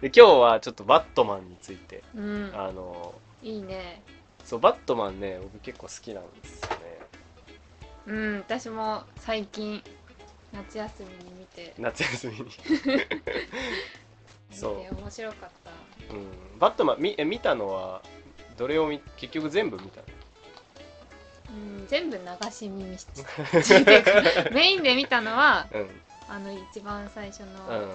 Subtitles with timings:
[0.00, 2.52] で今日はちょっとバットマンについてうん。
[2.54, 4.02] あのいいね。
[4.44, 6.76] そうバットマンね僕結構好きなんですよね。
[8.06, 9.82] うん私も最近
[10.52, 11.74] 夏休みに見て。
[11.78, 12.44] 夏休みに。
[12.44, 12.50] 見
[14.56, 14.76] そう。
[14.82, 15.70] て面白かった。
[16.14, 16.58] うん。
[16.58, 18.02] バットマンみえ見たのは
[18.56, 20.06] どれを見結局全部見たの？
[21.50, 25.90] うん全部流し耳し てメインで見たのはうん。
[26.30, 27.90] あの一番最初うの、ん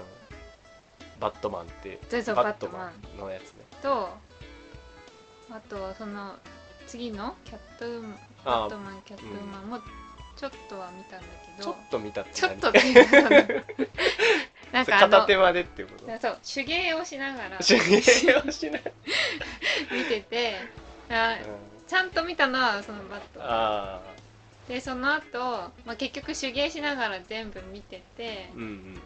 [1.20, 3.66] バットマンってそうそうバットマンのやつね。
[3.82, 4.10] と
[5.52, 6.36] あとその
[6.88, 8.18] 次のキャットウーマンバ
[8.64, 9.80] あットマンキャットウーマンも
[10.36, 11.26] ちょっとは見たんだ
[11.58, 13.30] けどちょっと見たってちょっ何とっていうか
[14.72, 16.20] なんか片手までっていうこと？
[16.20, 17.58] そう手芸をしながら。
[17.60, 18.82] 手芸をしない、
[19.94, 20.56] 見てて
[21.10, 21.88] あうん。
[21.88, 23.48] ちゃんと見たのはそのバットマン。
[23.50, 24.02] あ
[24.68, 25.40] でその後、
[25.86, 29.02] まあ結局手芸しながら全部見ててあうんうん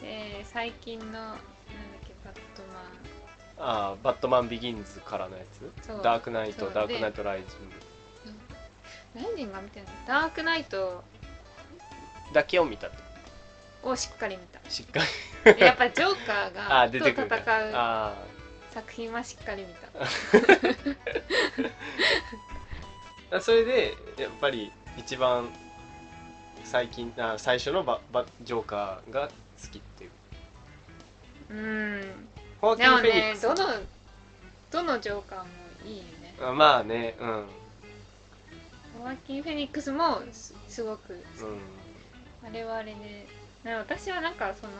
[0.00, 1.38] で最近のなんだっ
[2.06, 3.66] けバットマン。
[3.66, 5.42] ああバットマンビギンズからのや
[5.80, 5.86] つ？
[5.86, 6.00] そう。
[6.02, 7.46] ダークナイトそうダークナイトライジ
[9.14, 9.90] 何人が見てんの？
[10.06, 11.02] ダークナイト。
[12.26, 12.96] ングだけを見たって
[13.84, 14.58] をしっかり見た。
[14.70, 15.00] しっか
[15.44, 15.54] り。
[15.54, 18.14] でやっぱジョーカー あがあ出てくると戦うあ
[18.70, 19.88] 作品はしっかり見た。
[23.36, 25.48] あ それでやっぱり一番
[26.64, 29.28] 最近あ最初のババジョーカーが
[29.62, 29.80] 好き
[31.54, 32.28] ううん。
[32.60, 33.48] ホーキン・でもフェニックス。
[33.48, 33.72] ねどの
[34.70, 35.44] どのジョーカーも
[35.86, 36.34] いいよね。
[36.40, 37.46] あまあねうん。
[38.98, 42.48] ホワキン・フェニックスもすすごくうん。
[42.48, 43.26] あれはあれね
[43.62, 44.72] な私はなんかその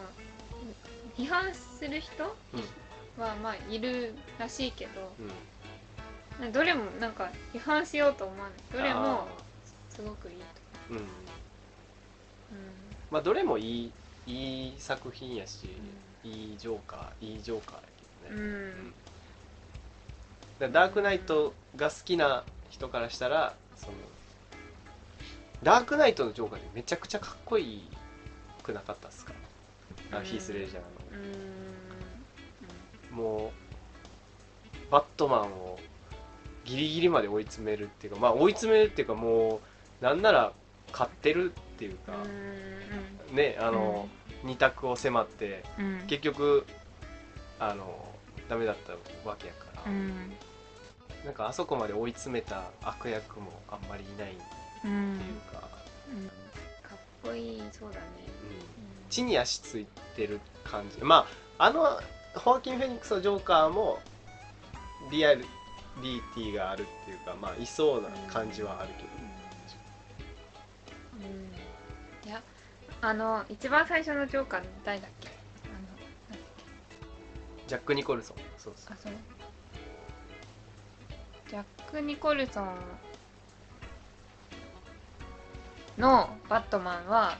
[1.16, 2.24] 批判する人
[3.18, 5.12] はまあいるらしいけど
[6.40, 6.52] うん。
[6.52, 8.58] どれもなんか批判しようと思わない。
[8.72, 9.26] どれもあ
[9.90, 10.34] すごくいい
[10.88, 10.98] とー。
[10.98, 11.04] うん。
[11.04, 11.06] 思
[13.10, 13.92] まあどれもいい
[14.26, 15.68] いい作品やし、
[16.24, 17.80] いいジョーカーいいジョーカーや
[18.28, 18.42] けう、どね、
[20.60, 20.72] うん。
[20.72, 23.92] ダークナイトが好きな人からしたらその
[25.62, 27.88] ダークナイトのジョーカーでめちゃくちゃかっこいい
[28.62, 29.32] くなかったっすか？
[30.12, 30.24] あうん。
[30.24, 30.80] ヒース・レジャー
[33.12, 33.22] うんの。
[33.22, 33.52] も
[34.88, 35.78] うバットマンを
[36.64, 39.60] ギリギリまで追い詰めるっていうかまあ追い詰めるっていうかも
[40.00, 40.52] うなんなら
[40.92, 42.12] 勝ってるっていうか、
[43.32, 44.08] ねあの、
[44.44, 45.84] 二択を迫ってうん。
[45.86, 46.66] うん結局
[47.58, 48.08] あの
[48.48, 48.92] ダメだった
[49.28, 50.32] わけやから、うん。
[51.24, 54.42] なんかあそこまで追い詰めた悪役もあんまりいないって
[54.84, 55.62] うんいうか、
[56.12, 56.26] うん。
[56.28, 58.04] かっこいいそうだね。
[58.18, 59.10] うん。
[59.10, 60.98] 地に足ついてる感じ。
[61.02, 61.26] ま
[61.58, 62.00] ああの
[62.36, 63.98] ホアキン・フェニックスのジョーカーも
[65.10, 65.42] リアリ
[66.34, 69.23] ティがあるっていうかまあいそうな感じはあるけど、う
[73.06, 75.28] あの一番最初のジョーカー誰だっけ？
[75.28, 75.32] あ
[75.68, 75.98] のなんだっ
[76.88, 77.68] け？
[77.68, 78.36] ジャック・ニコルソン。
[78.56, 78.94] そうそう。
[78.94, 79.12] あそう。
[81.50, 82.76] ジャック・ニコルソン
[85.98, 87.36] のバットマンは、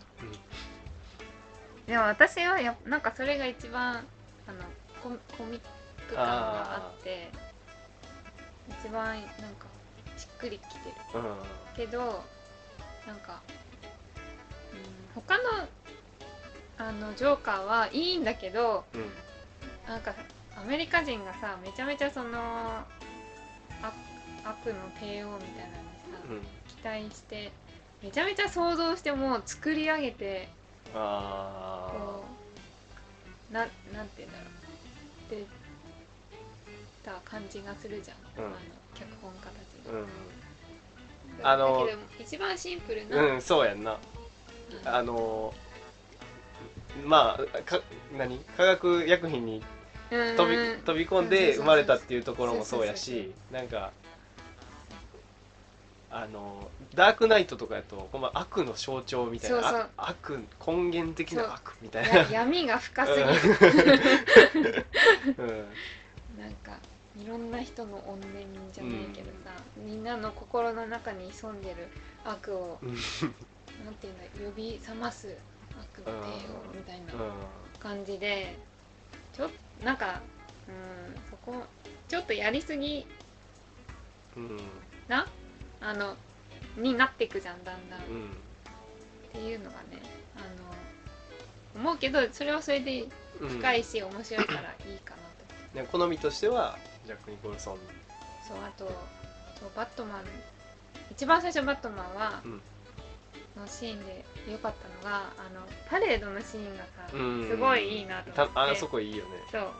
[1.86, 4.04] でも私はやなんかそれが一番
[4.46, 4.64] あの
[5.02, 5.60] ココミッ
[6.08, 7.30] ク感があって
[8.68, 9.20] 一番なん
[9.54, 9.66] か
[10.18, 11.20] しっくりきてる。
[11.20, 11.36] うん。
[11.74, 12.22] けど
[13.06, 13.63] なんか、うん、
[15.14, 15.42] 他の
[16.76, 19.10] あのジョーカーはいいんだけどうん
[19.86, 20.14] なんか
[20.56, 22.38] アメリカ人がさめちゃめちゃその
[23.82, 23.94] 悪
[24.44, 27.52] 悪の帝王みたいなのにさ、期待して
[28.02, 30.48] めちゃめちゃ想像してもう作り上げて
[30.94, 32.24] あこ
[33.50, 33.68] うななん
[34.08, 34.44] て言うんだろ
[35.28, 35.30] う。
[35.30, 35.46] で
[37.04, 38.50] た感じがするじゃん、うん。
[38.50, 38.56] あの
[38.94, 39.54] 脚本家たち
[39.86, 40.00] あうが。
[40.00, 40.06] ん。
[41.42, 43.98] あのだけど一番シンプルな、うんそうやんな
[44.84, 45.52] あの
[47.04, 47.80] まあか
[48.16, 48.38] 何？
[48.56, 49.62] 化学薬品に
[50.10, 50.36] うん。
[50.36, 53.92] 飛び飛び込んで生まれたっていうところもそうやしなんか
[56.10, 62.18] あのダークナイトとかやとほんま悪の象徴みたいなそう悪根源的な悪みたいな。
[62.18, 64.86] や闇が深すぎる。
[65.38, 65.64] うん。
[66.40, 66.78] なんか
[67.20, 71.88] いろんな人の怨念じゃないけどさ、みんなの心の中に潜んでる
[72.24, 72.96] 悪をうん
[73.84, 75.36] なんていうんだ呼び覚ます
[75.78, 77.12] 悪の帝王みたいな
[77.78, 78.56] 感じで
[79.32, 79.50] ちょっ
[79.80, 80.20] となんか
[80.68, 81.64] うんそこ
[82.08, 83.06] ちょっとやりすぎ
[84.36, 84.56] うん。
[85.08, 85.26] な？
[85.80, 86.16] あの
[86.76, 88.30] になっていくじゃんだんだん、っうん。
[89.32, 90.00] ていうのがね
[90.36, 90.40] あ
[91.76, 93.06] の思うけどそれはそれで
[93.40, 95.14] うん深いし、面白いからいいか
[95.74, 95.82] なと。
[95.82, 97.78] ね好みとしてはジャック・ニコルソン。
[98.48, 98.86] そうあと
[99.58, 100.24] そうバットマン。
[101.10, 102.62] 一番最初バットマンは、うん
[103.56, 104.72] のシーンで良かっ
[105.02, 107.48] たのがあのパレードのシーンがさうん。
[107.48, 108.72] すごいいいなとた思って。
[108.72, 109.30] あそこいいよね。
[109.50, 109.70] そうあの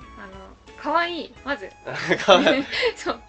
[0.80, 1.68] 可愛いまず。
[2.96, 3.20] そう。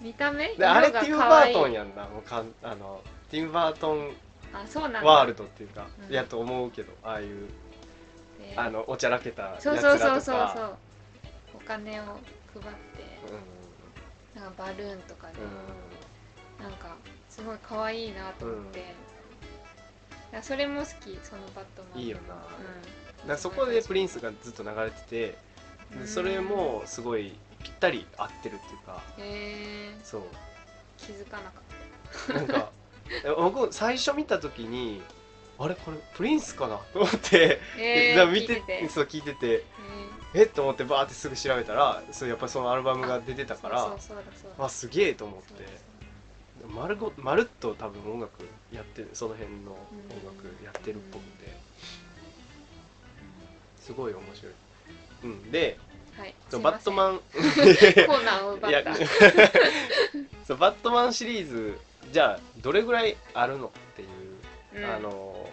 [0.00, 0.54] 見た目？
[0.54, 2.04] であれ色ティム・バートンやんな。
[2.04, 4.12] もうかんあのティム・バートン
[4.52, 5.02] あそうなんだ。
[5.02, 6.14] ワールドっていうか、うん。
[6.14, 7.48] やと思うけどああいう
[8.38, 10.20] であのおちゃらけたやつそうらとかそうそう。
[10.20, 10.76] そうそう
[11.56, 12.20] お金を配って。
[14.36, 16.70] うなんかバルーンとかで、んうん。
[16.70, 16.96] なんか
[17.28, 19.07] すごい可愛いなと思って、うん
[20.42, 22.02] それも好きそのバットマン。
[22.02, 22.34] いいよな。
[22.34, 22.42] うだか
[23.26, 25.34] らそこでプリンスがずっと流れて
[26.02, 27.32] てそれもすごい
[27.62, 29.02] ぴったり合ってるっていうか。
[29.18, 30.22] へえそう。
[30.96, 32.70] 気づかなかっなんか
[33.24, 35.02] え僕最初見た時に
[35.58, 35.74] あれ？
[35.74, 36.76] これプリンスかな？
[36.92, 38.60] と思って、え見てて。
[38.82, 39.46] てそう聞いてて。
[39.46, 39.62] へ
[40.34, 40.42] え？
[40.42, 44.50] っと思ってバーってすぐ調べたらそうやっぱりそのアルバムが出てたーからそうそうそうだそう。
[44.58, 45.70] だあすげえと思っそうてま
[46.78, 49.78] まるっと多分音楽やってるその辺の音
[50.26, 51.56] 楽やってるっぽくて。
[53.80, 54.52] すごい面白い。
[55.24, 55.78] うん、で
[56.18, 56.34] はい。
[56.62, 57.14] バットマン。
[57.14, 58.94] ンコーナーを奪った。
[60.46, 61.78] そうバットマンシリーズ
[62.12, 64.08] じゃあどれぐらいあるのっていう、
[64.74, 64.84] うん。
[64.84, 65.48] あの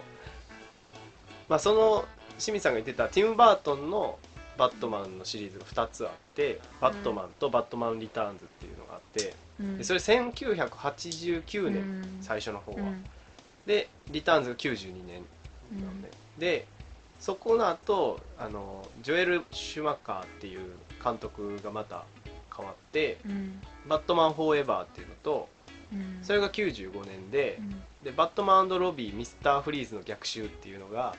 [1.48, 2.06] まあその
[2.38, 4.18] 清水さんが言ってたティム・バートンの
[4.58, 9.78] バットマンのシリーズが2つあってバットマンとバットマン・リターンズっていうのがあってうん。
[9.78, 12.18] でそれ1989年、うん。
[12.20, 13.04] 最初の方は、うん。
[13.66, 15.22] でリターンズが92年
[15.72, 16.64] なのね、で
[17.18, 20.70] そこの後あのジョエル・シュマカーっていう
[21.02, 22.04] 監督がまた
[22.56, 25.48] 変わってうん「バットマン・フォーエバー」っていうのと
[25.92, 26.20] うん。
[26.22, 31.16] それが95年でうん「でバットマンロビン・ミスター・フリーズの逆襲」っていうのが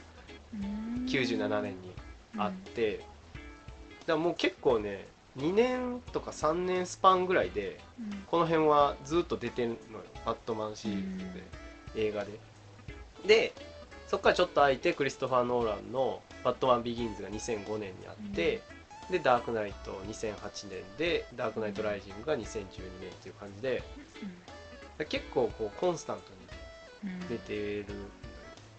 [0.53, 1.05] うん。
[1.07, 1.91] 97年に
[2.37, 3.03] あって、
[4.13, 5.07] らもう結構ね
[5.37, 8.23] 2年とか3年スパンぐらいでうん。
[8.27, 9.77] この辺はずっと出てんのよ。
[10.25, 11.25] バットマンシリーズ
[11.95, 12.39] で、映画で。
[13.25, 13.53] で
[14.07, 18.61] そこからちょっと空いてクリストファー・ノーランの「バットマン・ビギンズ」が2005年にあって、
[19.09, 22.39] でダークナイト2008年でダークナイト・ライジングが2012
[23.01, 23.83] 年っていう感じで
[25.09, 26.23] 結構こうコンスタント
[27.03, 27.19] うん。
[27.19, 27.85] に出てる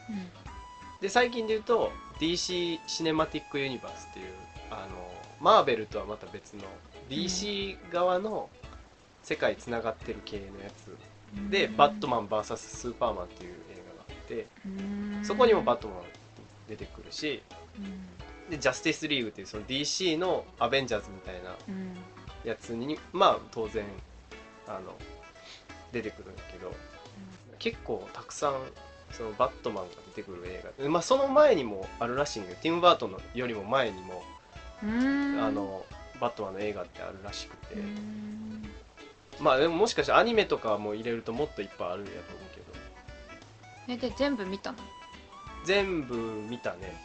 [0.08, 0.30] うん。
[1.00, 4.27] で最近で言うと DC シネマティック・ユニバースっていう
[5.40, 6.62] マーベルとはまた別の
[7.08, 8.48] DC 側の
[9.22, 10.96] 世界つながってる系のやつ。
[11.50, 14.68] で「バットマン VS スーパーマン」っていう映画があってう
[15.20, 15.24] ん。
[15.24, 15.98] そこにもバットマン
[16.68, 17.42] 出てくるし
[17.78, 18.50] うん。
[18.50, 21.96] でジャスティスリーグっていうその DC のアベンジャーズみたいなうん。
[22.44, 23.84] やつにまあ当然
[24.66, 24.94] あの
[25.92, 26.72] 出てくるんだけど
[27.58, 28.54] 結構たくさん
[29.12, 30.88] そのバットマンが出てくる映画。
[30.88, 34.37] まあその前にもあるらしいんだけどティム・バートンのよりも前にも、うん
[34.82, 35.84] あの
[36.20, 38.68] バットマンの映画ってあるらしくて、うん。
[39.40, 42.66] まあでももしかしたらアニメとかも入れるともっといっぱいあるんやと思うけど。
[43.88, 44.78] えで全部見たの？
[45.64, 46.96] 全部見たね。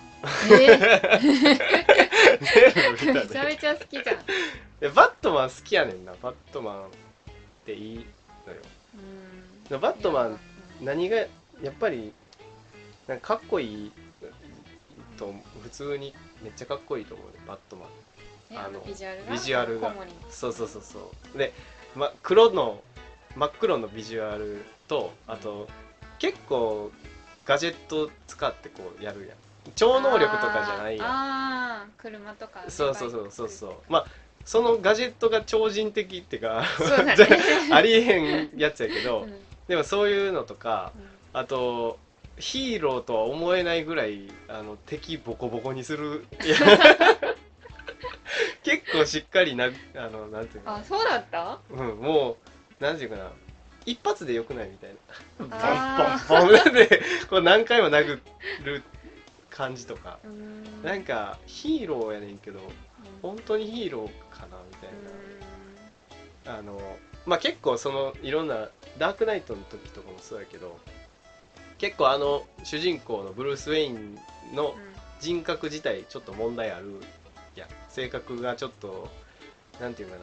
[0.52, 0.78] え？
[2.42, 4.18] 全部見めちたねゃめちゃ好きじゃん。
[4.80, 6.14] でバットマン好きやねんな。
[6.22, 6.88] バットマンっ
[7.66, 8.06] ていい
[8.48, 8.60] のよ。
[9.72, 9.80] うん。
[9.80, 10.40] バットマン
[10.82, 11.28] 何がや
[11.70, 12.14] っぱり
[13.08, 13.92] なんかかっこいい
[15.18, 17.90] と普通にめっちゃかっこいいと思うねバットマン。
[18.52, 19.90] えあのビジュアルがビジュアルが。
[19.90, 20.12] コモリ。
[20.30, 21.38] そうそうそうそう。
[21.38, 21.54] で、
[21.96, 22.82] ま、黒の
[23.36, 25.68] 真っ黒のビジュアルとあと
[26.20, 26.92] 結構
[27.46, 29.38] ガジェット使ってこうやるやん。
[29.76, 31.08] 超能力とかじゃないやん。
[31.08, 31.14] あー
[31.84, 32.66] あー車とか。
[32.68, 33.74] そうそうそうそうそう。
[33.90, 34.06] まあ
[34.46, 36.64] そのガジェットが超人的っていうか
[37.72, 39.30] ありえへんやつやけど、うん。
[39.32, 40.92] うんでもそういうのとか
[41.32, 41.98] あと
[42.44, 46.26] ヒーローとは思えないぐらいあの敵ボコボコにする。
[48.64, 50.76] 結構しっかりなあのなんていうの。
[50.76, 51.60] あそうだった？
[51.72, 52.36] うん、も
[52.82, 53.32] うなんていうかな。
[53.86, 54.96] 一発でよくないみたい
[55.40, 56.18] な。
[56.28, 58.20] ボンボンボンでこう何回も殴
[58.66, 58.84] る
[59.50, 60.20] 感じとか。
[60.28, 60.84] ん。
[60.84, 62.68] なんかヒーローやねんけどうん。
[63.22, 64.90] 本当にヒーローかなみたい
[66.54, 66.58] な。
[66.58, 70.78] あのまあ結構そのいろんなダークナイトの時とかもそうやけど
[71.84, 74.18] 結構あの主人公のブルース・ウェイン
[74.56, 74.94] のうん。
[75.20, 76.96] 人格自体ちょっと問題ある
[77.56, 77.68] やん。
[77.90, 79.10] 性格がちょっと
[79.82, 80.22] なんていうかな。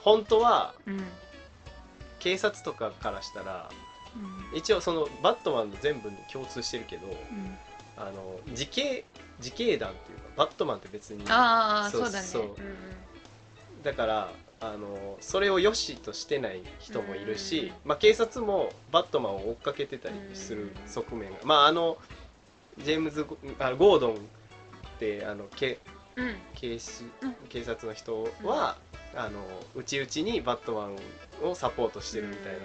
[0.00, 0.74] 本当は
[2.18, 3.70] 警察とかからしたら
[4.52, 4.58] うん。
[4.58, 7.58] 一応そのバットマンの全部に共通してるけどうん。
[7.96, 9.04] あの自警
[9.38, 12.28] 自警団っていうかバットマンって別にああそうだね。
[12.34, 13.03] うん
[13.84, 21.98] だからあのそれを良しとしてない人もいるしうん、まあ、警察もバットマンを追っかけてたりする側面が、まああの
[22.78, 24.16] ジェームズ・ゴあのゴードンっ
[24.98, 25.78] てあのけ
[26.16, 26.36] うん。
[26.54, 27.34] 警視うん。
[27.48, 28.76] 警察の人は、
[29.16, 29.40] あの
[29.74, 32.60] 内々にバットマンをサポートしてるみたいな、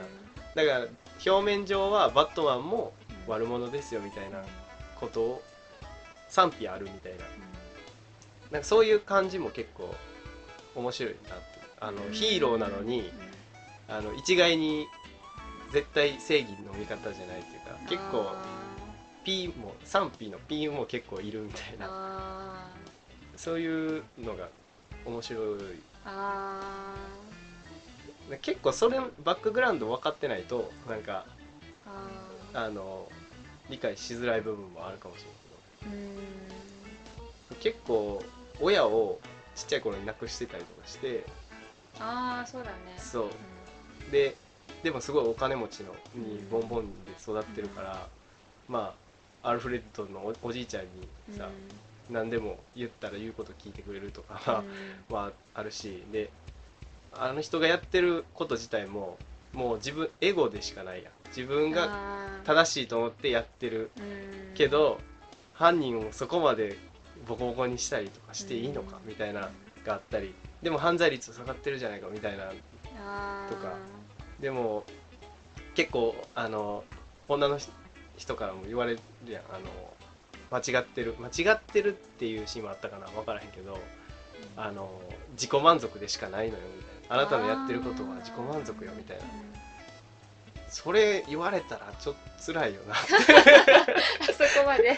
[0.56, 0.88] だから
[1.26, 2.94] 表面上はバットマンも
[3.28, 4.44] 悪者ですよみたいな
[5.00, 5.42] ことを
[6.28, 7.26] 賛否あるみたいな。
[8.52, 9.94] なんかそういう感じも結構
[10.76, 11.60] 面白いなって。
[11.82, 13.10] あのヒーローなのに
[13.88, 14.86] あの一概に
[15.72, 18.36] 絶対正義の味方じゃないっていうか結構
[19.24, 22.70] P も賛否の P も結構いるみたいな。
[23.38, 24.50] そういうのが
[25.06, 25.60] 面白い。
[26.04, 26.94] あ
[28.42, 31.26] 結構それバックグラウンド分かってないとなんか
[31.86, 33.08] ああの
[33.70, 35.24] 理解しづらい部分もあるかもし
[35.84, 36.00] れない
[37.50, 37.62] けど。
[37.62, 38.22] 結構
[38.60, 39.20] 親を
[39.60, 41.26] ちっちゃい頃に亡くしてたりとかして。
[42.00, 42.76] ああそうだね。
[42.98, 44.12] そう。
[44.12, 44.36] で
[44.84, 48.08] でもすごいお金持ちのにボンボンで育ってるから、
[48.70, 48.94] ま
[49.44, 50.90] あアルフレッドのおおじいちゃんに
[51.32, 51.38] うん。
[51.38, 51.50] さ、
[52.10, 54.64] 何でも言ったら言うこと聞いてくれるとか、
[55.10, 56.30] はあるしで
[57.12, 59.18] あの人がやってること自体も
[59.52, 61.14] もう自分エゴでしかないやん。
[61.28, 63.92] 自分がが正しいと思ってやってる
[64.56, 65.00] けど
[65.54, 66.78] 犯人をそこまで
[67.30, 69.50] ボコボコにしたりとかしていいのかみたいな
[69.86, 70.34] があったり
[70.64, 72.46] でも犯罪率下がってるじゃないかみたいな
[73.48, 73.76] とか。
[74.40, 74.84] でも
[75.76, 76.84] 結構あの
[77.28, 77.60] 女の
[78.18, 79.44] 人からも言われるやん。
[79.54, 79.70] あの
[80.52, 83.08] 間違ってる間違ってるっていうシーンもあったかな。
[83.08, 83.78] 分からへんけど
[84.58, 84.90] あの
[85.34, 87.24] 自己満足でしかないのよみたいな。
[87.24, 89.24] あなたのやってることは自己満足よみたいな。
[90.70, 92.96] それ言われたらちょっと辛いよな。
[94.26, 94.96] そこまで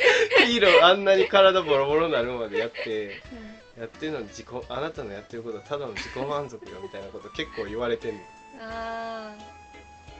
[0.46, 3.20] ヒーローあんなに体ボロボロになるまでやって
[3.78, 8.20] やってるのに自己あなたのやってることはただの自己満足よみたいなこと結構言われてんの。
[8.62, 9.32] あ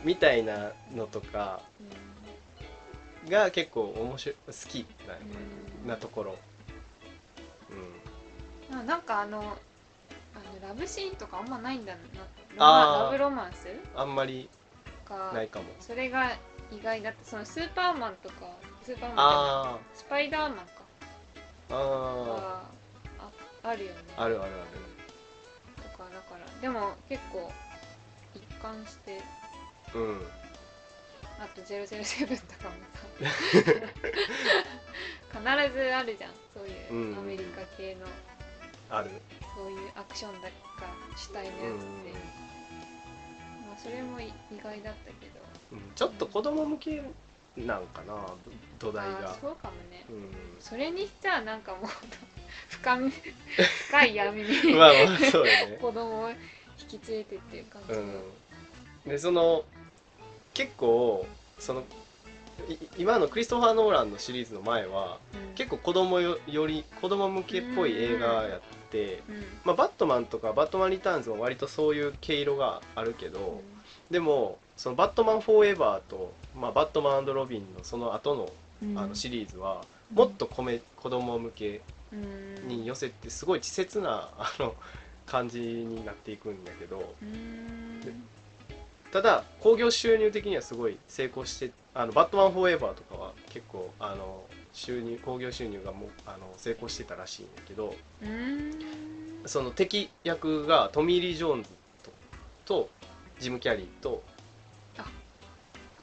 [0.03, 1.61] みたいなのとか
[3.29, 6.39] が結構面白い好きな,、うんなところ。
[8.73, 11.99] うあなんかあのあのラブシーンとかあんまないんだな。
[12.57, 13.67] ロあラブロマンス？
[13.69, 14.49] んあんまり
[15.05, 15.33] か。
[15.35, 15.67] ないかも。
[15.81, 16.31] それが
[16.71, 17.25] 意外だった。
[17.31, 18.37] そのスーパーマンとか
[18.83, 20.65] スーパーマンスパイダーマンか。
[21.69, 21.75] ー。
[21.75, 22.63] あは
[23.19, 24.01] ああるよね。
[24.17, 24.53] ーあるある。
[25.77, 27.53] とかだからでも結構
[28.35, 29.21] 一貫して。
[29.91, 30.27] あるうん。
[31.41, 33.01] あと007とかもさ。
[35.33, 36.33] 必ずあるじゃん。
[36.55, 37.19] そういううん。
[37.19, 38.07] アメリカ系の。
[38.91, 39.11] ある。
[39.55, 40.55] そういうアクションだか
[41.17, 42.15] 主体のやつって、うん
[43.69, 44.33] まあ、それも意
[44.63, 45.41] 外だったけど。
[45.73, 45.93] うん。
[45.95, 47.03] ちょっと子供向け
[47.57, 48.15] なんかな
[48.79, 50.05] 土台あがーそうかもね。
[50.09, 50.31] うん。
[50.61, 51.91] それにしちゃなんかもう
[52.69, 53.13] 深み
[53.89, 55.79] 深い闇にまあまあそうよね。
[55.81, 58.23] 子供を引き連れてっていう感じの、うん。
[59.07, 59.65] でその
[60.55, 61.27] 結構
[61.59, 61.85] その
[62.69, 65.55] い今のクリストファー・ノーランのシリーズの前はうん。
[65.55, 69.45] 結構子供よより子供向けっぽい映画やって、うん。
[69.65, 73.61] まあ、バットマンとかバットマン・リターンズも割とそういう毛色があるけど、
[74.11, 78.53] でもそのバットマン・フォーエバーと、まあ、バットマンロビンのその後の
[78.83, 78.99] うん。
[78.99, 81.81] あのシリーズはもっとコメ子供向け
[82.13, 82.69] うん。
[82.69, 84.75] に寄せてすごい稚拙なあの
[85.27, 87.15] 感じになっていくんだけど。
[89.13, 97.95] ただ興行収入的にはすごい成功してあのバットマンフォーエバーとかは結構あの収入興行収入がもうあの成功してたらしいんだけど。
[98.23, 98.81] うん。
[99.47, 101.71] その敵役がトミー・リー・ジョーンズ
[102.03, 102.11] と
[102.67, 102.91] と
[103.39, 104.23] ジム・キャリーと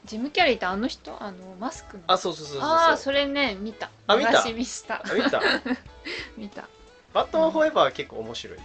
[0.07, 1.21] ジム・キャリーってあの人？
[1.21, 2.03] あのマスクの。
[2.07, 3.89] あそうそうそうそうあーそれね見た。
[4.07, 4.43] あ見た？
[4.51, 4.95] 見した。
[4.95, 5.41] あ見た？
[6.37, 6.67] 見た。
[7.13, 8.57] バットマンフォーエバーは結構面白い。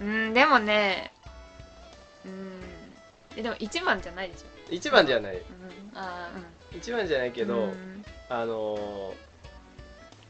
[0.00, 1.12] うんでもね
[2.24, 2.60] うん。
[3.36, 4.44] えでも一番じゃないでしょ？
[4.74, 5.36] 一番じゃない。
[5.36, 5.42] うん。
[5.94, 8.04] あー一番じゃないけうんど、うん。
[8.28, 9.14] あのー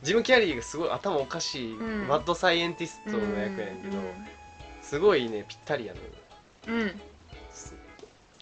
[0.02, 2.08] ジム・キャリーがすごい頭おかしい、うん。
[2.08, 3.98] マッドサイエンティストの役やけど、
[4.82, 6.00] すごいねぴったりやの
[6.74, 7.00] うん、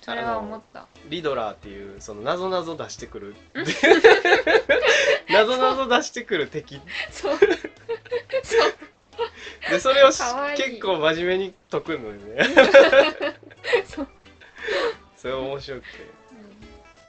[0.00, 0.86] それは思った。
[1.08, 3.36] リドラーっていうその謎謎出してくる。
[5.28, 6.80] 謎謎出してくる敵。
[7.10, 7.38] そう。
[7.38, 7.48] そう
[9.68, 12.44] でそれを結構真面目に解くのよね。
[13.86, 14.08] そう、
[15.16, 15.88] それ面白くて。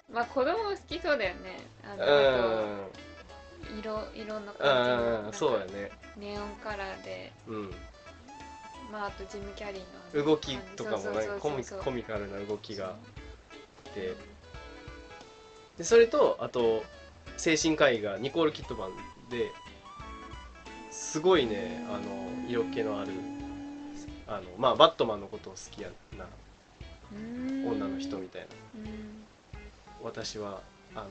[0.09, 1.59] うん、まあ子供好きそうだよね。
[1.83, 2.05] あうのん。
[2.05, 5.91] あと色色のう感じそうやね。
[6.17, 7.31] ネオンカラーで。
[7.47, 7.73] うん
[8.91, 11.03] まああとジム・キャリーの動きとかも
[11.39, 14.07] コミコミカルな動きがあって。
[14.07, 14.15] うん
[15.77, 16.83] でそれとあと
[17.37, 18.91] 精神科医がニコール・キットマン
[19.31, 19.51] で
[20.91, 23.11] すごいねあの色気のある
[24.27, 26.25] あのまあバットマンのことを好きやな
[27.13, 27.67] うん。
[27.67, 28.47] 女の人みたいな。
[28.75, 29.25] うん。
[30.03, 30.61] 私は
[30.93, 31.07] あの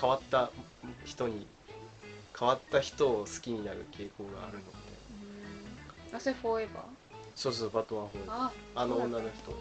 [0.00, 0.50] 変わった
[1.04, 1.46] 人に
[2.38, 4.64] 変わった人を好きになる傾向があるの
[6.14, 6.84] あそれフォーエバー
[7.34, 9.50] そうそうバットマンフォーああのそうだった女の人。
[9.50, 9.56] うん。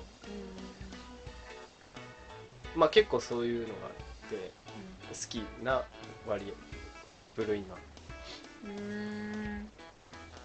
[2.79, 3.89] まあ結構そういうのがあ
[4.27, 4.51] って
[5.09, 5.83] 好きな
[6.27, 6.53] 割
[7.35, 7.65] 部類の
[8.65, 9.69] うん。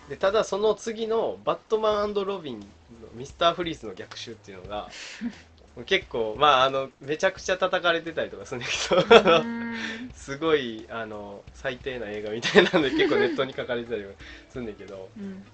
[0.09, 2.67] でただその次のバットマンロビンの
[3.15, 4.89] ミスターフリーズの逆襲っていうのが
[5.85, 9.77] 結構まああのめちゃくちゃ叩かれてたりとかするんだけどうん。
[10.15, 14.13] すごいあの最低な映画みたいなんで結構ネットに書かれてたりは
[14.49, 15.45] するんだけどうん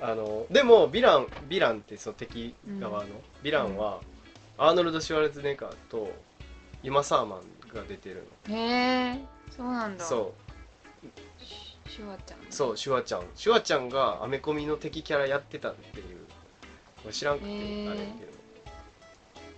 [0.00, 3.08] あのでもヴィランヴィランってその敵側の、
[3.42, 4.00] ヴィランは、
[4.56, 6.12] アーノルド・シュワルツェネッガーと
[6.82, 9.18] ユマ・サーマンが出てるへえ
[9.56, 10.04] そうなんだ。
[10.04, 10.34] のそ
[11.02, 11.06] う。
[11.88, 12.38] シシュワちゃん。
[12.50, 13.22] そうシュワちゃん。
[13.34, 17.12] シュワちゃんがアメコミの敵キャラやってたっていう。
[17.12, 18.32] 知らんくてあへーれやけど。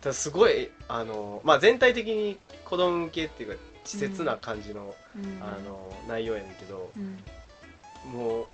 [0.01, 5.43] ただすごいあのまあ全体的に子供向けっていうか稚拙な感じの,、うん。
[5.43, 7.19] あの内容やねんけどうん。
[8.13, 8.47] もう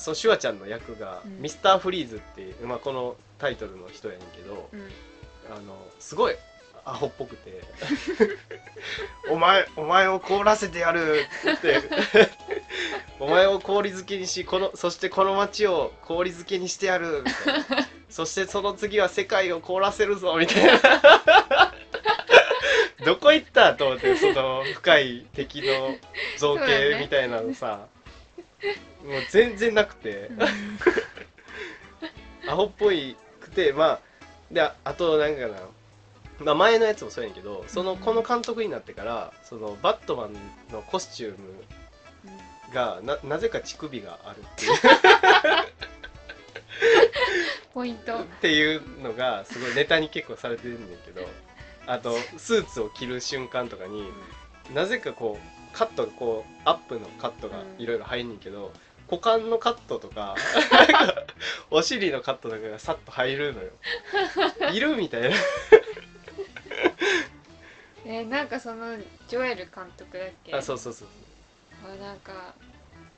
[0.00, 1.42] そのシュワちゃんの役が、うん。
[1.42, 4.80] ミスターフリーズっていう、まあ、このタイトルの人やねんけど、うん。
[5.54, 6.34] あのすごい
[6.84, 7.60] アホっぽくて
[9.30, 11.26] 「お前お前を凍らせてやる」
[11.56, 11.82] って
[13.18, 21.74] 「お前を氷漬けにしこのそしてこの町を氷漬けにしてやる」みたいな「そしてその次は世界を凍らせるぞ」みたいな。
[23.04, 25.96] どこ行ったと思ってその深い敵の
[26.36, 27.86] 造形みたいなのさ、
[29.04, 30.30] もう全然なくて。
[32.48, 34.00] アホっぽいくてまあ
[34.50, 35.54] でああとなんかな、
[36.40, 40.32] まあ、前のやつもそうやねんけどそのこの監督になってからそのバットマン
[40.72, 41.38] のコスチューム
[42.74, 44.72] がななぜか乳首があるっていう。
[47.72, 48.18] ポイント。
[48.20, 51.20] っていうのがすごいネタに結構されてるんだけど
[51.86, 54.04] あとスーツを着る瞬間とかに
[54.74, 58.72] なぜかこうカットがこうアップのカットがいろいろ入んねんけど、
[59.10, 60.34] 股間のカットとか
[61.70, 63.70] お尻のカットとかがさっと入るのよ。
[64.72, 65.30] いるみたいな。
[68.06, 68.96] えーなんかその
[69.28, 70.54] ジョエル監督だっけ？
[70.54, 71.08] あそうそうそう
[71.84, 72.54] あなんか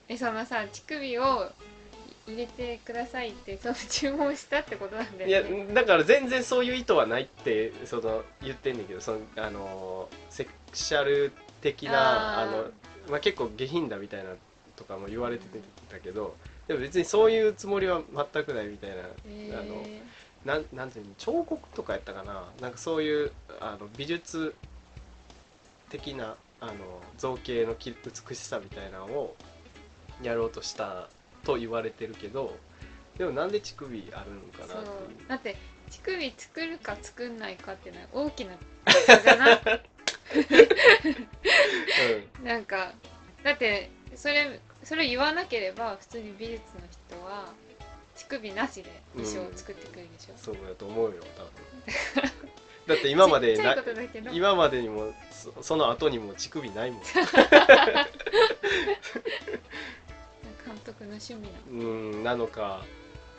[0.09, 1.51] えそのさ乳首を
[2.27, 12.65] 入れてくださいってその注文したってことなんだいやよねだから全然そういう意図はないってその言ってんねんけどそのあのセクシャル的なあの、
[13.09, 14.31] まあ、結構下品だみたいな
[14.77, 15.45] とかも言われて
[15.89, 16.37] たけど、
[16.69, 18.97] でも別にそういうつもりは全くないみたいな
[19.27, 19.63] えあ
[20.51, 22.45] のなんなんていうの彫刻とかやったかな。
[22.61, 24.55] なんかそういうあの美術
[25.89, 26.75] 的なあの
[27.19, 29.37] 造形のき美しさみたいなのを
[30.23, 31.09] やろうとした
[31.45, 32.57] と言われてるけど
[33.19, 34.91] でもなんで乳首あるのかなって
[35.29, 35.57] だって
[35.91, 38.53] 乳首作るか作んないかっていうのは大きな
[39.07, 39.61] 差じゃない
[42.43, 42.93] なんか
[43.43, 47.53] だってそれそれ言わなければ普通に美術の人は
[48.17, 52.33] 乳首なしで衣装を作ってくるでしょ、そうだと思うよ多分。
[52.87, 53.77] だって今までな
[54.33, 57.03] 今までにもそその後にも乳首ないもん。
[57.13, 57.17] 監
[60.85, 61.91] 督の趣味なの。
[61.91, 62.85] うんなのか。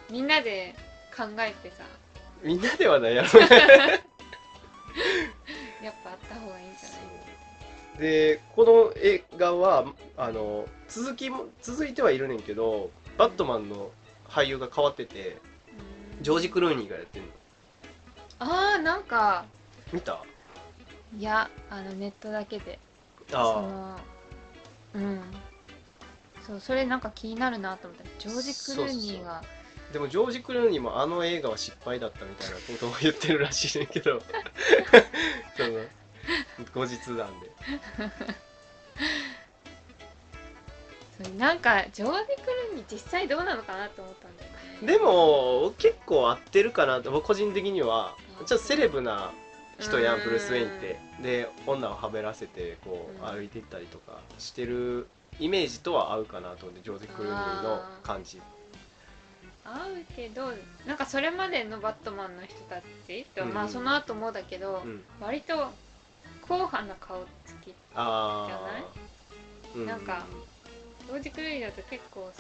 [0.09, 0.75] みんなで
[1.15, 1.83] 考えてさ。
[2.41, 3.29] みんなではないやろ
[5.83, 6.95] やっぱあった方がいいんじゃな
[7.97, 7.99] い？
[7.99, 9.85] でこの映画は
[10.17, 13.91] あの続きも続いてはいるねんけどバットマンの
[14.27, 15.37] 俳優が変わってて
[16.21, 17.31] ジョージ・クルーニーがやってるの。
[18.39, 19.45] ああなんか
[19.91, 20.23] 見た？
[21.17, 22.79] いやあのネットだけで。
[23.29, 23.99] そあの
[24.95, 25.21] うん。
[26.45, 28.03] そうそれなんか気になるなと思った。
[28.19, 29.41] ジョージ・クルーニーがあ
[29.93, 34.23] でもジョージ・クルーニーもあの映画は失敗だったみたいなことを言ってるらしいねんけど。
[35.55, 35.81] その
[36.73, 37.51] 後日談で。
[41.23, 44.49] そうなんかジョージ・クルーニー実際どうなのかなと思ったんだよ
[44.81, 44.87] ね。
[44.93, 47.11] でも結構合ってるかなと。
[47.11, 48.47] 僕個人的にはうん。
[48.47, 49.31] ちょっとセレブな
[49.77, 50.99] 人やうんんブルース・ウェインって。
[51.21, 53.31] で女をはべらせてこううん。
[53.31, 55.07] 歩いていったりとかしてる
[55.39, 58.41] イメージとは合うかなと思ってジョージ・クルーニーの感じ
[59.65, 60.51] 合うけど
[60.85, 65.03] なんかそれまでのバットマンの人たち、うんまあその後もだけど、うん。
[65.21, 65.71] 割と
[66.41, 69.87] 硬派な顔つきあじゃない？
[69.87, 70.25] なんか
[71.07, 72.31] ジョージ・クルーだと結構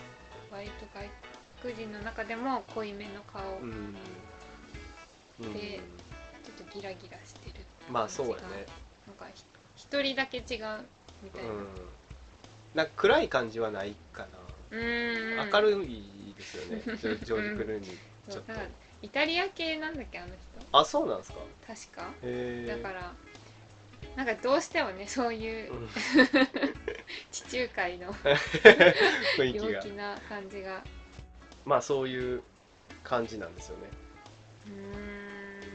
[0.51, 1.09] 割と外
[1.61, 3.41] 国人の中でも濃いめの顔、
[5.53, 5.79] で
[6.43, 8.65] ちょっとギラギラしてるまあそうやね。
[9.07, 9.43] なんかひ
[9.75, 10.43] 一人だけ違う
[11.23, 11.67] みたいな、うん。
[12.75, 14.27] なんか暗い感じはないか
[14.71, 15.37] うーん。
[15.37, 16.11] な明るい
[16.43, 16.81] ですよね。
[16.85, 18.53] ジョジョージ・クルーニーちょっと。
[19.01, 20.77] イタリア系なんだっけあの人。
[20.77, 21.39] あそうなんですか？
[21.67, 22.13] 確か。
[22.23, 23.13] へえだから
[24.15, 25.89] なんかどうしてもねそういううん。
[27.31, 28.13] 地中海の
[29.37, 29.69] 雰囲気が。
[29.71, 30.83] 陽気な感じが。
[31.65, 32.43] まあそういう
[33.03, 33.89] 感じなんですよね。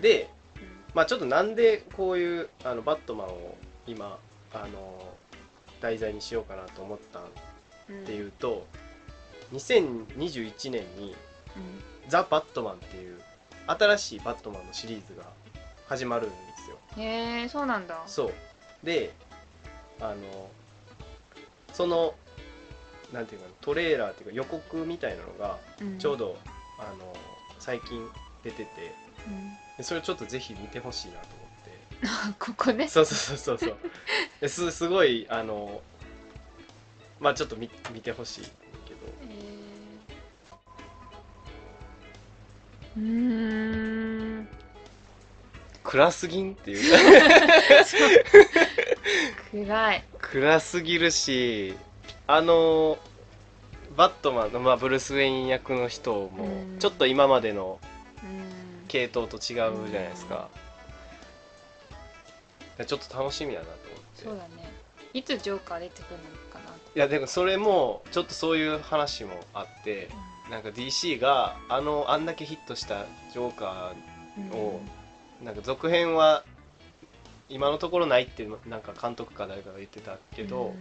[0.01, 0.63] でうん。
[0.95, 4.19] まあちょっとなんでこういうあのバットマンを今
[4.53, 5.15] あの
[5.81, 7.23] 題材にしようかなと思ったん
[8.03, 8.67] っていうと、
[9.53, 11.17] 2021年に
[12.09, 13.21] 「ザ・バットマン」っていう
[13.67, 15.25] 新しいバットマンのシリーズが
[15.87, 16.79] 始まるんですよ。
[16.97, 18.03] うん、へえそうなんだ。
[18.07, 18.35] そう。
[18.85, 19.13] で
[20.01, 20.51] あの
[21.73, 22.15] その
[23.13, 25.99] なんていうかなトレーラーっていうか予告みたいなのがうん。
[25.99, 26.39] ちょうど、
[26.79, 27.15] あの
[27.59, 28.09] 最近
[28.43, 28.95] 出てて
[29.27, 29.57] うん。
[29.77, 32.35] でそれをちょっとぜひ見てほしいなと思って。
[32.45, 32.89] ここね。
[32.89, 33.77] そうそうそうそうそう。
[34.41, 35.83] ですすごいあの
[37.21, 38.45] まあちょっと見見てほしい
[42.99, 44.49] うーん。
[45.85, 46.79] 暗すぎんっていう。
[49.53, 50.05] 暗い。
[50.21, 51.75] 暗すぎるし
[52.27, 52.99] あの
[53.97, 56.79] バットマンの、まあ、ブルース・ウェイン役の人もうん。
[56.79, 57.81] ちょっと今までの
[58.23, 58.87] うん。
[58.89, 60.49] 系統と違うじゃないですか、
[62.87, 64.25] ちょっと楽しみだなと思って。
[64.25, 64.73] そうだね。
[65.13, 70.09] いつジョーカー出てくるのかな、いやでもそれもちょっとそういう話もあって
[70.51, 73.95] なんか DC があのあんだけヒットしたジョーカ
[74.37, 74.51] うん。
[74.59, 76.43] をーなんか続編は
[77.49, 80.75] 今のところないってなんか監督か誰かが言ってたけど、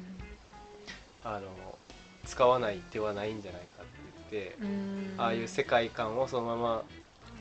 [1.24, 1.78] あの
[2.26, 3.86] 使わない手はないんじゃないかっ
[4.30, 5.14] て言って、うん。
[5.18, 6.84] ああいう世界観をそのまま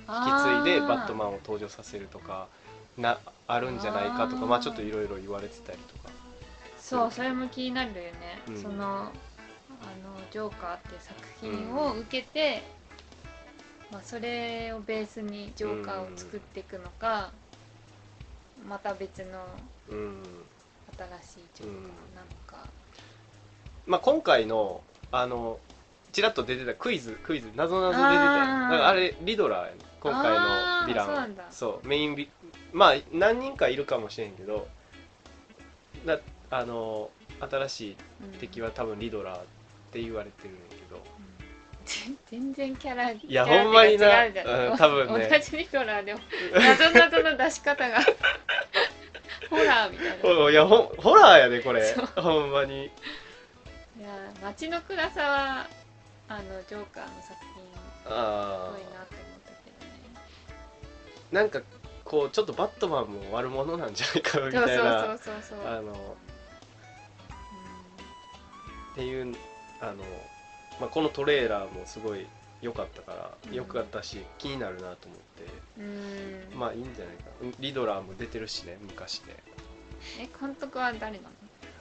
[0.08, 2.46] 引き継いでバットマンを登場させるとか
[2.96, 6.10] なあるんじゃないかとかまあちょっといろいろ言われてたりとか。
[6.78, 8.12] そうそれも気になるよね、
[8.48, 8.62] うん。
[8.62, 9.10] その
[9.82, 12.62] あのジョーカーっていう作品を受けて、
[13.90, 17.32] まあ、それをベースにジョーカーを作っていくのか、
[18.68, 19.46] また別の
[19.90, 20.22] うん
[20.96, 21.82] 新しいジョーカー
[22.16, 22.68] なのか、
[23.86, 24.80] まあ今回の
[25.12, 25.58] あの
[26.12, 28.16] ちらっと出てたクイズクイズなぞなぞ出てたよ
[28.80, 30.38] だあれリドラーやね今回の
[30.86, 31.44] ヴィランそうなんだ。
[31.50, 31.86] そう。
[31.86, 32.30] メインビ
[32.72, 34.68] まあ何人かいるかもしれんけど
[36.04, 36.18] な
[36.50, 37.10] あの
[37.40, 37.96] 新しい
[38.32, 39.40] うん敵は多分リドラー
[39.88, 41.02] って言われてるんやけど。
[42.26, 44.70] 全然キャラいやほんまにな違うじゃん。
[44.72, 45.28] うん多分ね。
[45.30, 46.20] 同じリトラーでも
[46.54, 48.00] 謎謎の出し方が
[49.48, 50.50] ホラーみたいな。
[50.50, 51.84] いやほんホラーやでこれ。
[51.84, 52.06] そう。
[52.20, 52.86] ほんまに。
[52.86, 52.90] や
[54.42, 55.66] 街の暗さは
[56.28, 57.66] あのジョーカーの作品っ
[58.06, 59.90] あぽいなと思ったけどね。
[61.32, 61.62] ーなんか
[62.04, 65.58] こうちょっとバットマンも悪者なんじゃないかみそうそうたいなそうそうそう。
[65.68, 65.92] あの
[68.92, 69.36] っていう
[69.80, 70.04] あの、
[70.80, 72.26] まあ、このトレーラーもすごい
[72.62, 73.54] 良かったからうん。
[73.54, 75.44] 良かったし気になるなと思って。
[75.78, 76.52] うん。
[76.52, 77.24] うんまあいいんじゃないか。
[77.60, 79.36] リドラーも出てるしね昔ね。
[80.18, 81.30] え監督は誰なの？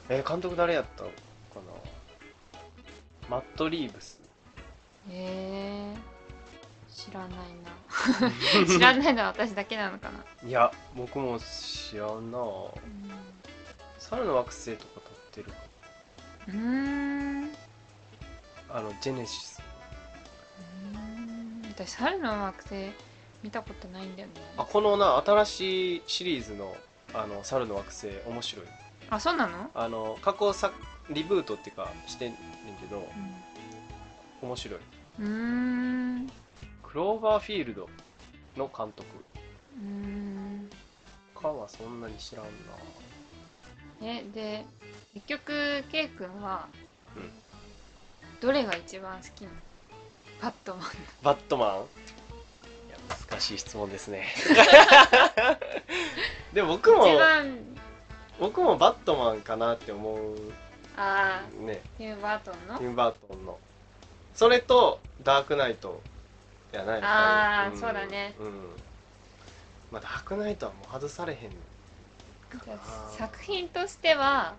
[0.10, 1.16] えー監督誰やったのか
[1.56, 2.58] な？
[3.30, 4.20] マット・リーブス。
[5.10, 5.94] え。
[6.92, 7.30] ー、知らない
[7.64, 8.68] な。
[8.68, 12.40] 知らないのは私だけなのかな、いや僕も知らんな。
[14.00, 15.02] 猿の惑星とか
[15.34, 15.54] 撮ってる
[16.50, 17.25] うん、うーん
[18.76, 19.62] あのジェネシス。
[20.94, 21.72] うーん。
[21.72, 22.92] 私猿の惑星
[23.42, 24.34] 見たことないんだよね。
[24.58, 26.76] あこのな新しいシリーズの
[27.14, 28.66] あの猿の惑星面白い。
[29.10, 30.74] あそうなの、あの過去作
[31.10, 33.08] リブートっていうかしてんねんけど
[34.42, 34.80] 面白い。
[35.22, 36.28] うん、
[36.84, 37.90] クローバーフィールド
[38.58, 39.08] の監督。
[39.80, 40.70] うーん。
[41.34, 42.52] かはそんなに知らんな。
[44.02, 44.66] えで
[45.14, 46.68] 結局 K 君は
[47.16, 47.45] うん
[48.46, 49.56] どれが一番好きなの？
[50.42, 50.90] バットマン。
[51.24, 51.70] バットマン？
[51.78, 52.98] いや
[53.30, 54.28] 難しい質問ですね。
[56.54, 57.58] でも僕も一番。
[58.40, 60.36] 僕もバットマンかなって思う。
[60.96, 61.82] あね。
[61.98, 62.78] ーティム・バートンの？
[62.78, 63.58] ティム・バートンの。
[64.36, 66.02] それとダークナイト
[66.72, 68.36] やないあーそうだね。
[68.40, 68.70] うん。
[69.92, 74.54] まあダークナイトはもう外されへんじゃあ作品としては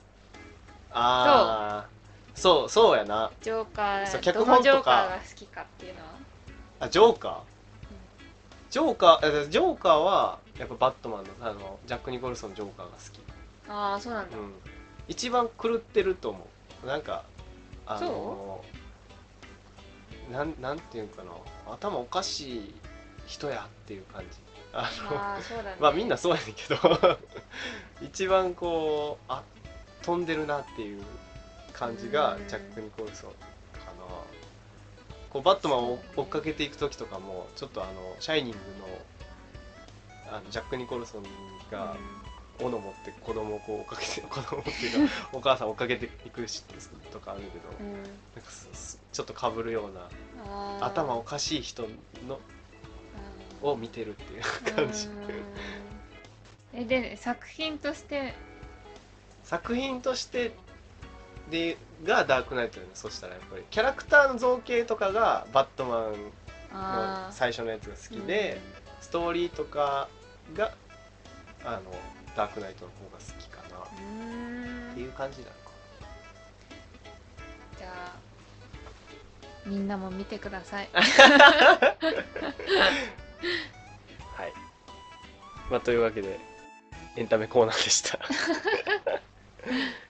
[0.90, 1.95] ああ
[2.36, 3.30] そうそうやな。
[3.40, 4.62] ジョーカそうーどの脚本とか。
[4.62, 6.06] ジョーカーが好きかっていうのは。
[6.80, 7.40] あジョーカー？
[8.70, 13.20] ジョーカーえジョーカーはやっぱバットマンのあのジャック・ニコルソンのジョーカーが好き。
[13.68, 14.52] ああそうなんだ、うん。
[15.08, 16.46] 一番狂ってると思
[16.84, 16.86] う。
[16.86, 17.24] なんか
[17.86, 18.62] あの
[20.28, 21.30] そなんなんていうんかな。
[21.72, 22.74] 頭おかしい
[23.26, 24.38] 人やっていう感じ。
[24.72, 25.76] あのああそうだね。
[25.80, 27.18] まあみんなそうやねんけど。
[28.02, 29.42] 一番こうあ
[30.02, 31.02] 飛んでるなっていう
[31.78, 32.48] 感じがうん。
[32.48, 33.92] ジャック・ニコルソンかな。
[35.30, 38.62] こうバットマンを追っかけていく時とかもちょっとあの「シャイニングの」
[40.36, 41.22] あのジャック・ニコルソン
[41.70, 41.96] が
[42.58, 46.64] 斧持って子供をこう追っかけて 子供っていうかお母さん追っかけていくし
[47.12, 48.10] とかあるけどうん、うんなん
[48.42, 48.50] か
[49.12, 51.88] ちょっとかぶるような頭おかしい人
[52.26, 52.40] の
[53.62, 54.42] を見てるっていう
[54.74, 55.08] 感じ。
[56.74, 58.34] えで作品として？
[59.44, 60.52] 作品として
[61.50, 63.62] でがダークナイトだよねそしたらやっぱり。
[63.70, 66.16] キャラクターの造形とかがバットマンの
[66.72, 68.60] あ最初のやつが好ーきで、
[69.00, 70.08] ストーリーとか
[70.54, 70.72] が
[71.64, 71.82] あの
[72.36, 73.76] ダークナイトの方が好きかな。
[74.92, 75.56] っていう感じなのか
[77.78, 78.16] じゃあ
[79.64, 80.88] みんなも見てください。
[80.92, 81.00] は
[84.46, 84.52] い、
[85.70, 86.38] まあ、というわけで
[87.16, 88.18] エンタメコーナーでした